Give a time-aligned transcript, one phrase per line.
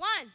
[0.00, 0.32] One,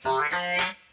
[0.00, 0.87] 早安。